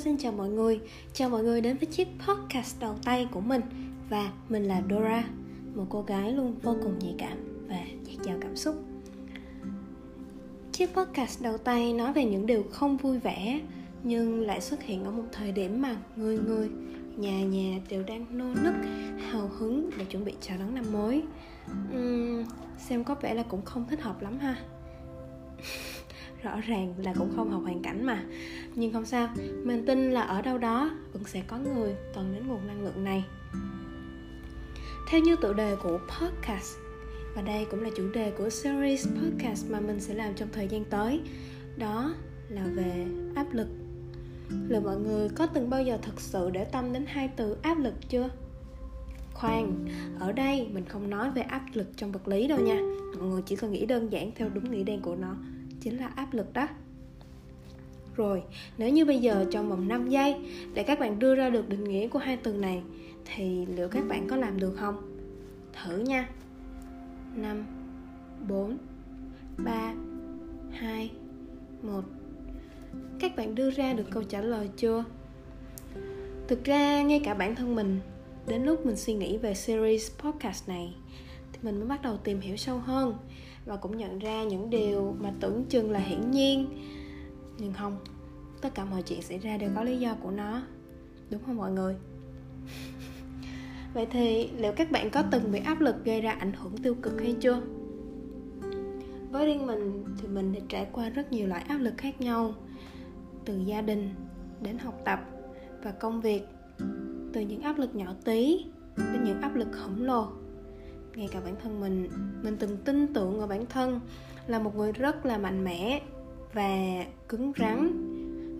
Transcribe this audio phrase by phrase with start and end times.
[0.00, 0.80] xin chào mọi người.
[1.12, 3.60] Chào mọi người đến với chiếc podcast đầu tay của mình.
[4.08, 5.24] Và mình là Dora
[5.74, 8.74] Một cô gái luôn vô cùng nhạy cảm và dạt dào cảm xúc.
[10.72, 13.60] Chiếc podcast đầu tay nói về những điều không vui vẻ
[14.02, 16.68] Nhưng lại xuất hiện ở một thời điểm mà người người
[17.16, 18.74] Nhà nhà đều đang nô nức
[19.30, 21.22] Hào hứng để chuẩn bị chào đón năm mới.
[21.96, 22.44] Uhm,
[22.78, 24.56] Xem có vẻ là cũng không thích hợp lắm ha
[26.42, 28.22] rõ ràng là cũng không hợp hoàn cảnh mà.
[28.74, 29.28] Nhưng không sao,
[29.64, 33.04] mình tin là ở đâu đó vẫn sẽ có người cần đến nguồn năng lượng
[33.04, 33.24] này.
[35.08, 36.76] Theo như tựa đề của podcast,
[37.36, 40.68] và đây cũng là chủ đề của series podcast mà mình sẽ làm trong thời
[40.68, 41.20] gian tới,
[41.76, 42.14] đó
[42.48, 43.68] là về áp lực.
[44.68, 47.78] Liệu mọi người có từng bao giờ thực sự để tâm đến hai từ áp
[47.78, 48.28] lực chưa?
[49.34, 49.86] Khoan,
[50.18, 52.80] ở đây mình không nói về áp lực trong vật lý đâu nha.
[53.18, 55.36] Mọi người chỉ cần nghĩ đơn giản theo đúng nghĩa đen của nó
[55.80, 56.68] chính là áp lực đó
[58.20, 58.42] rồi,
[58.78, 60.36] nếu như bây giờ trong vòng 5 giây
[60.74, 62.82] để các bạn đưa ra được định nghĩa của hai từ này
[63.24, 64.96] thì liệu các bạn có làm được không?
[65.72, 66.28] Thử nha.
[67.34, 67.66] 5
[68.48, 68.78] 4
[69.56, 69.94] 3
[70.70, 71.10] 2
[71.82, 72.04] 1
[73.20, 75.04] Các bạn đưa ra được câu trả lời chưa?
[76.48, 78.00] Thực ra ngay cả bản thân mình
[78.46, 80.94] đến lúc mình suy nghĩ về series podcast này
[81.52, 83.14] thì mình mới bắt đầu tìm hiểu sâu hơn
[83.70, 86.66] và cũng nhận ra những điều mà tưởng chừng là hiển nhiên.
[87.58, 87.96] Nhưng không,
[88.60, 90.62] tất cả mọi chuyện xảy ra đều có lý do của nó.
[91.30, 91.96] Đúng không mọi người?
[93.94, 96.94] Vậy thì liệu các bạn có từng bị áp lực gây ra ảnh hưởng tiêu
[96.94, 97.60] cực hay chưa?
[99.30, 102.54] Với riêng mình thì mình đã trải qua rất nhiều loại áp lực khác nhau.
[103.44, 104.10] Từ gia đình
[104.62, 105.20] đến học tập
[105.82, 106.42] và công việc.
[107.32, 108.64] Từ những áp lực nhỏ tí
[108.96, 110.28] đến những áp lực khổng lồ
[111.14, 112.08] ngay cả bản thân mình
[112.42, 114.00] mình từng tin tưởng ở bản thân
[114.46, 116.02] là một người rất là mạnh mẽ
[116.52, 118.06] và cứng rắn.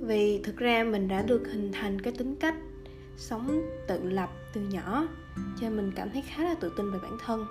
[0.06, 2.55] Vì thực ra mình đã được hình thành cái tính cách
[3.16, 6.99] sống tự lập từ nhỏ, cho nên mình cảm thấy khá là tự tin về
[7.03, 7.47] bản thân.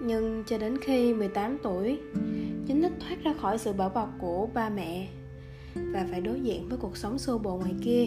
[0.00, 1.98] Nhưng cho đến khi 18 tuổi,
[2.66, 5.08] chính thức thoát ra khỏi sự bảo bọc của ba mẹ
[5.74, 8.06] và phải đối diện với cuộc sống xô bồ ngoài kia,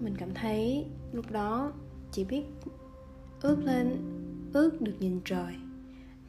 [0.00, 1.72] mình cảm thấy lúc đó
[2.12, 2.42] chỉ biết
[3.42, 3.96] ước lên
[4.52, 5.54] ước được nhìn trời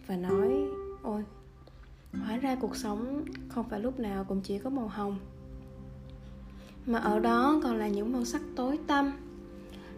[0.07, 0.53] và nói,
[1.01, 1.23] ôi,
[2.13, 5.19] hóa ra cuộc sống không phải lúc nào cũng chỉ có màu hồng.
[6.85, 9.11] Mà ở đó còn là những màu sắc tối tăm,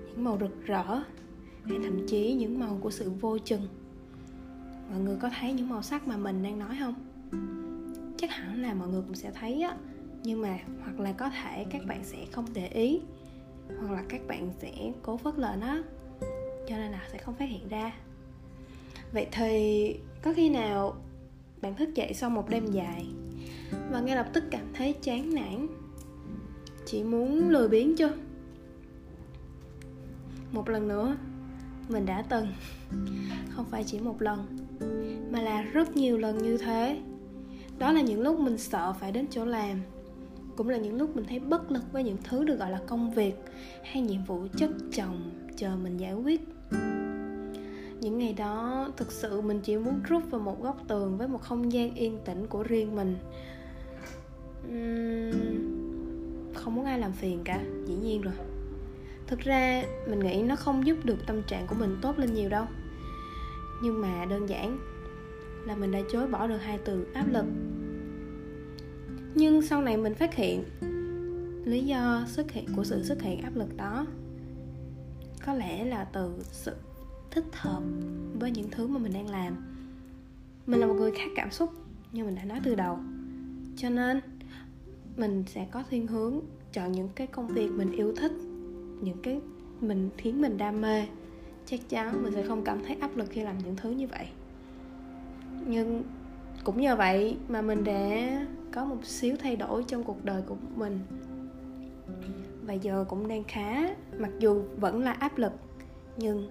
[0.08, 1.02] những màu rực rỡ,
[1.64, 3.68] hay thậm chí những màu của sự vô chừng.
[4.92, 6.96] Mọi người có thấy những màu sắc mà mình đang nói không?
[8.18, 9.78] Chắc hẳn là mọi người cũng sẽ thấy á,
[10.24, 13.00] nhưng mà hoặc là có thể các bạn sẽ không để ý,
[13.80, 15.78] hoặc là các bạn sẽ cố phớt lờ nó,
[16.70, 17.94] cho nên là sẽ không phát hiện ra
[19.12, 20.96] vậy thì có khi nào
[21.62, 23.06] bạn thức dậy sau một đêm dài
[23.92, 25.68] và ngay lập tức cảm thấy chán nản?
[26.86, 28.14] Chỉ muốn lười biếng chưa?
[30.52, 31.18] Một lần nữa,
[31.90, 32.48] mình đã từng.
[33.50, 34.58] Không phải chỉ một lần,
[35.32, 37.02] mà là rất nhiều lần như thế.
[37.80, 39.82] Đó là những lúc mình sợ phải đến chỗ làm,
[40.58, 43.12] cũng là những lúc mình thấy bất lực với những thứ được gọi là công
[43.12, 43.36] việc
[43.84, 46.42] hay nhiệm vụ chất chồng chờ mình giải quyết
[48.02, 51.42] những ngày đó, thực sự mình chỉ muốn rút vào một góc tường với một
[51.42, 53.18] không gian yên tĩnh của riêng mình.
[56.56, 58.34] Không muốn ai làm phiền cả, dĩ nhiên rồi.
[59.28, 62.50] Thực ra, mình nghĩ nó không giúp được tâm trạng của mình tốt lên nhiều
[62.50, 62.66] đâu.
[63.84, 64.80] Nhưng mà đơn giản
[65.68, 67.46] là mình đã chối bỏ được hai từ áp lực.
[69.36, 70.64] Nhưng sau này mình phát hiện
[71.66, 74.06] lý do xuất hiện của sự xuất hiện áp lực đó.
[75.46, 76.76] Có lẽ là từ sự
[77.32, 77.84] thích hợp
[78.40, 79.56] với những thứ mà mình đang làm.
[80.66, 81.70] Mình là một người khác cảm xúc,
[82.12, 82.98] như mình đã nói từ đầu.
[83.78, 84.20] Cho nên,
[85.18, 86.40] mình sẽ có thiên hướng
[86.74, 88.32] chọn những cái công việc mình yêu thích,
[89.02, 89.42] những cái
[89.82, 91.08] mình, khiến mình đam mê.
[91.66, 94.28] Chắc chắn mình sẽ không cảm thấy áp lực khi làm những thứ như vậy.
[95.68, 96.04] Nhưng
[96.64, 100.56] cũng nhờ vậy mà mình đã có một xíu thay đổi trong cuộc đời của
[100.76, 101.00] mình.
[102.66, 105.54] Và giờ cũng đang khá, mặc dù vẫn là áp lực,
[106.18, 106.50] nhưng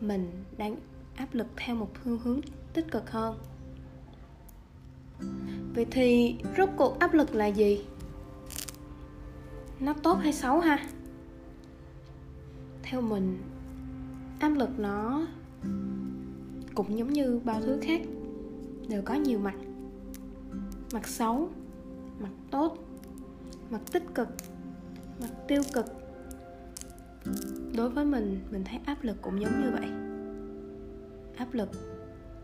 [0.00, 0.76] mình đang
[1.16, 2.40] áp lực theo một phương hướng
[2.72, 3.38] tích cực hơn.
[5.74, 7.84] Vậy thì rốt cuộc áp lực là gì?
[9.80, 10.88] Nó tốt hay xấu ha?
[12.82, 13.38] Theo mình,
[14.40, 15.26] áp lực nó
[16.74, 18.00] cũng giống như bao thứ khác,
[18.88, 19.54] đều có nhiều mặt.
[20.92, 21.48] Mặt xấu,
[22.20, 22.78] mặt tốt,
[23.70, 24.28] mặt tích cực,
[25.20, 25.86] mặt tiêu cực
[27.80, 29.88] đối với mình mình thấy áp lực cũng giống như vậy.
[31.36, 31.68] Áp lực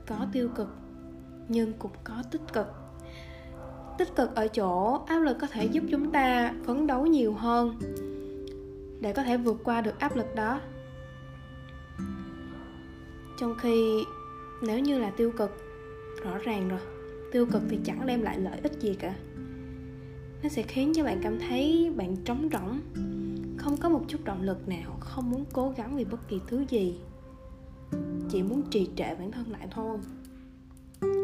[0.06, 0.68] có tiêu cực,
[1.48, 2.66] nhưng cũng có tích cực.
[3.98, 7.78] Tích cực ở chỗ áp lực có thể giúp chúng ta phấn đấu nhiều hơn
[9.00, 10.60] để có thể vượt qua được áp lực đó.
[13.40, 14.04] Trong khi
[14.62, 15.50] nếu như là tiêu cực,
[16.24, 16.80] rõ ràng rồi,
[17.32, 19.14] tiêu cực thì chẳng đem lại lợi ích gì cả.
[20.42, 22.80] Nó sẽ khiến cho bạn cảm thấy bạn trống rỗng
[23.66, 26.64] không có một chút động lực nào không muốn cố gắng vì bất kỳ thứ
[26.68, 26.98] gì.
[28.28, 29.98] Chỉ muốn trì trệ bản thân lại thôi.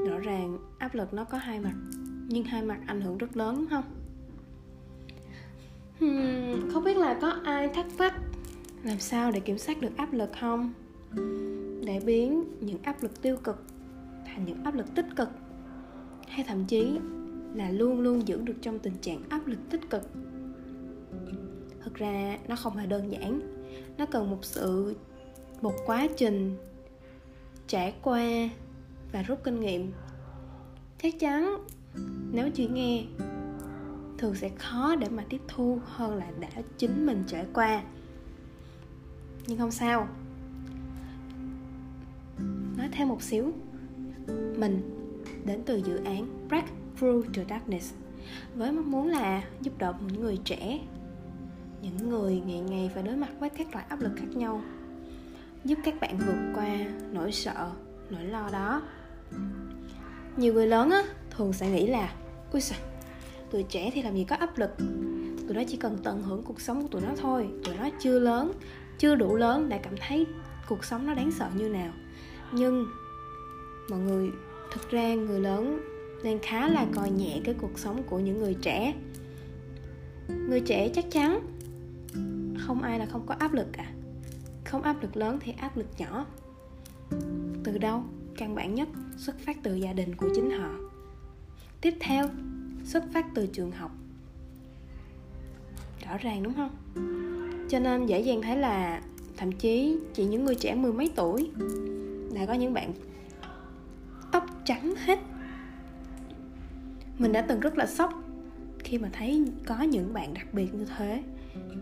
[0.09, 1.75] Rõ ràng áp lực nó có hai mặt
[2.29, 3.85] nhưng hai mặt ảnh hưởng rất lớn không?
[6.00, 8.15] Hmm, không biết là có ai thắc mắc
[8.85, 10.73] làm sao để kiểm soát được áp lực không?
[11.87, 13.65] Để biến những áp lực tiêu cực
[14.27, 15.29] thành những áp lực tích cực.
[16.29, 16.99] Hay thậm chí
[17.55, 20.03] là luôn luôn giữ được trong tình trạng áp lực tích cực
[21.84, 23.40] thực ra nó không hề đơn giản.
[23.99, 24.96] Nó cần một sự,
[25.61, 26.56] một quá trình
[27.67, 28.49] trải qua
[29.12, 29.93] và rút kinh nghiệm.
[31.02, 31.56] Chắc chắn,
[32.32, 33.05] nếu chỉ nghe,
[34.19, 37.82] thường sẽ khó để mà tiếp thu hơn là đã chính mình trải qua.
[39.46, 40.08] Nhưng không sao.
[42.76, 43.52] Nói thêm một xíu.
[44.56, 44.99] Mình
[45.44, 47.94] đến từ dự án Breakthrough to Darkness
[48.55, 50.81] với mong muốn là giúp đỡ những người trẻ
[51.82, 54.62] những người ngày ngày phải đối mặt với các loại áp lực khác nhau,
[55.64, 56.69] giúp các bạn vượt qua
[57.12, 57.70] nỗi sợ,
[58.11, 58.82] nỗi lo đó.
[60.37, 62.14] Nhiều người lớn á, thường sẽ nghĩ là
[62.52, 62.79] ui sao
[63.50, 64.70] tuổi trẻ thì làm gì có áp lực.
[65.49, 68.19] Tụi nó chỉ cần tận hưởng cuộc sống của tụi nó thôi, tụi nó chưa
[68.19, 68.52] lớn,
[68.99, 70.26] chưa đủ lớn để cảm thấy
[70.69, 71.93] cuộc sống nó đáng sợ như nào.
[72.52, 72.87] Nhưng
[73.90, 74.31] mọi người,
[74.73, 75.81] thực ra người lớn
[76.23, 78.94] nên khá là coi nhẹ cái cuộc sống của những người trẻ.
[80.28, 81.40] Người trẻ chắc chắn
[82.67, 83.93] không ai là không có áp lực cả.
[84.64, 86.26] Không áp lực lớn thì áp lực nhỏ.
[87.64, 88.05] Từ đâu?
[88.37, 90.70] Căn bản nhất, xuất phát từ gia đình của chính họ.
[91.81, 92.29] Tiếp theo,
[92.85, 93.91] xuất phát từ trường học.
[96.06, 96.70] Rõ ràng đúng không?
[97.69, 99.03] Cho nên dễ dàng thấy là
[99.37, 101.50] thậm chí chỉ những người trẻ mười mấy tuổi
[102.35, 102.93] đã có những bạn
[104.32, 105.19] tóc trắng hết.
[107.19, 108.23] Mình đã từng rất là sốc
[108.79, 111.23] khi mà thấy có những bạn đặc biệt như thế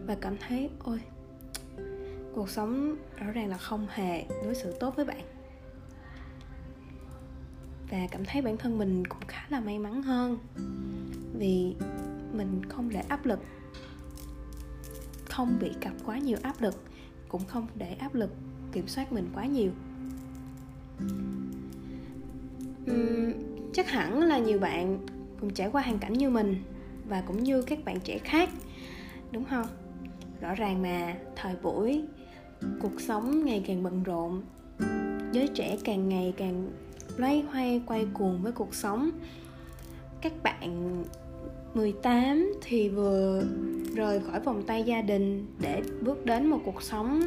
[0.06, 1.00] và cảm thấy ôi
[2.34, 5.24] cuộc sống rõ ràng là không hề đối xử tốt với bạn.
[7.90, 10.38] Và cảm thấy bản thân mình cũng khá là may mắn hơn
[11.38, 11.74] vì
[12.32, 13.40] mình không để áp lực
[15.30, 16.84] không bị gặp quá nhiều áp lực
[17.28, 18.30] cũng không để áp lực
[18.72, 19.70] kiểm soát mình quá nhiều.
[22.90, 23.32] Uhm,
[23.72, 25.06] chắc hẳn là nhiều bạn
[25.40, 26.62] cũng trải qua hoàn cảnh như mình
[27.08, 28.50] và cũng như các bạn trẻ khác
[29.32, 29.66] đúng không?
[30.40, 32.04] Rõ ràng mà thời buổi
[32.80, 34.42] cuộc sống ngày càng bận rộn
[35.32, 36.70] giới trẻ càng ngày càng
[37.16, 39.10] loay hoay quay cuồng với cuộc sống.
[40.20, 41.04] Các bạn
[41.74, 43.42] 18 thì vừa
[43.94, 47.22] rời khỏi vòng tay gia đình để bước đến một cuộc sống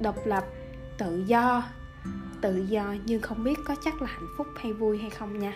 [0.00, 0.44] độc lập
[0.98, 1.64] tự do.
[2.40, 5.54] Tự do nhưng không biết có chắc là hạnh phúc hay vui hay không nha.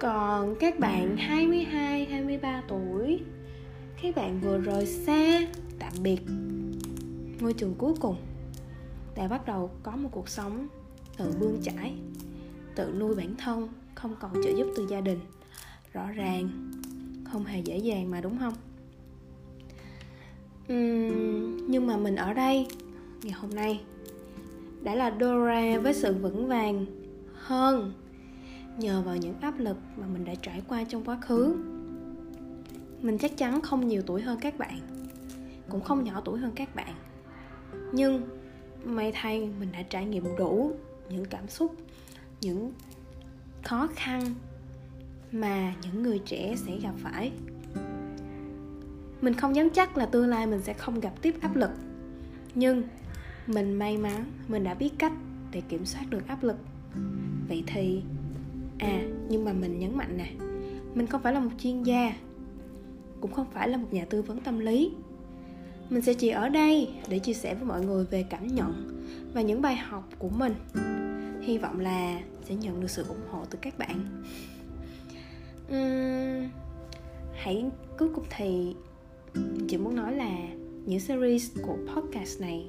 [0.00, 3.20] Còn các bạn 22, 23 tuổi
[4.02, 5.40] các bạn vừa rời xa.
[5.78, 6.20] Tạm biệt.
[7.40, 8.16] Ngôi trường cuối cùng.
[9.16, 10.68] Đã bắt đầu có một cuộc sống
[11.16, 11.94] Tự bươn chải
[12.74, 15.20] Tự nuôi bản thân Không còn trợ giúp từ gia đình.
[15.92, 16.70] Rõ ràng
[17.32, 18.54] Không hề dễ dàng mà đúng không?
[20.72, 22.66] Uhm, Nhưng mà mình ở đây
[23.22, 23.80] Ngày hôm nay
[24.82, 26.86] Đã là Dora với sự vững vàng
[27.34, 27.92] Hơn
[28.78, 31.56] nhờ vào những áp lực mà mình đã trải qua trong quá khứ
[33.02, 34.80] mình chắc chắn không nhiều tuổi hơn các bạn,
[35.68, 36.94] cũng không nhỏ tuổi hơn các bạn.
[37.92, 38.22] Nhưng
[38.84, 40.72] may thay mình đã trải nghiệm đủ
[41.10, 41.74] những cảm xúc,
[42.40, 42.72] những
[43.62, 44.34] khó khăn
[45.32, 47.32] mà những người trẻ sẽ gặp phải.
[49.20, 51.70] Mình không dám chắc là tương lai mình sẽ không gặp tiếp áp lực,
[52.54, 52.82] nhưng
[53.46, 55.12] mình may mắn mình đã biết cách
[55.52, 56.56] để kiểm soát được áp lực.
[57.48, 58.02] Vậy thì
[58.78, 60.32] à nhưng mà mình nhấn mạnh nè,
[60.94, 62.12] mình không phải là một chuyên gia
[63.22, 64.90] cũng không phải là một nhà tư vấn tâm lý.
[65.90, 69.02] Mình sẽ chỉ ở đây để chia sẻ với mọi người về cảm nhận
[69.34, 70.54] và những bài học của mình.
[71.42, 74.22] Hy vọng là sẽ nhận được sự ủng hộ từ các bạn.
[75.68, 76.50] Uhm,
[77.34, 77.64] hãy
[77.98, 78.74] cuối cùng thì
[79.68, 80.30] chị muốn nói là
[80.86, 82.66] những series của podcast này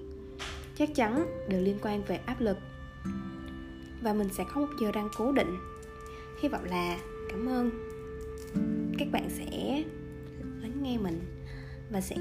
[0.75, 2.57] chắc chắn đều liên quan về áp lực.
[4.01, 5.55] Và mình sẽ có một giờ đăng cố định.
[6.41, 6.97] Hy vọng là
[7.29, 7.71] cảm ơn.
[8.97, 9.83] Các bạn sẽ
[10.61, 11.19] lắng nghe mình
[11.91, 12.15] và sẽ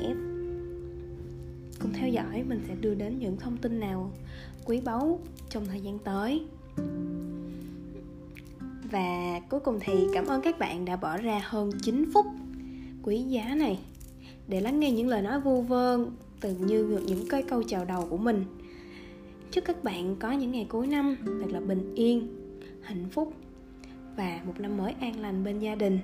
[1.80, 2.42] cùng theo dõi.
[2.48, 4.12] Mình sẽ đưa đến những thông tin nào
[4.64, 6.42] quý báu trong thời gian tới.
[8.90, 12.26] Và cuối cùng thì cảm ơn các bạn đã bỏ ra hơn 9 phút
[13.02, 13.78] quý giá này
[14.48, 15.98] để lắng nghe những lời nói vu vơ
[16.40, 18.44] từ như những cái câu chào đầu của mình.
[19.50, 22.28] Chúc các bạn có những ngày cuối năm thật là bình yên,
[22.82, 23.34] hạnh phúc
[24.16, 25.98] và một năm mới an lành bên gia đình.